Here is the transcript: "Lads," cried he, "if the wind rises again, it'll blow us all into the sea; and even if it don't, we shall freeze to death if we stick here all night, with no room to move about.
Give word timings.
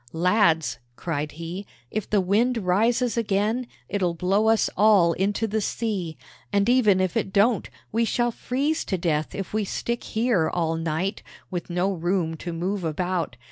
"Lads," 0.13 0.79
cried 0.95 1.33
he, 1.33 1.67
"if 1.91 2.09
the 2.09 2.19
wind 2.21 2.57
rises 2.57 3.17
again, 3.17 3.67
it'll 3.87 4.15
blow 4.15 4.49
us 4.49 4.67
all 4.75 5.13
into 5.13 5.45
the 5.45 5.61
sea; 5.61 6.17
and 6.51 6.67
even 6.67 6.99
if 6.99 7.15
it 7.15 7.31
don't, 7.31 7.69
we 7.91 8.03
shall 8.03 8.31
freeze 8.31 8.83
to 8.85 8.97
death 8.97 9.35
if 9.35 9.53
we 9.53 9.63
stick 9.63 10.03
here 10.03 10.49
all 10.49 10.75
night, 10.75 11.21
with 11.51 11.69
no 11.69 11.93
room 11.93 12.35
to 12.37 12.51
move 12.51 12.83
about. 12.83 13.37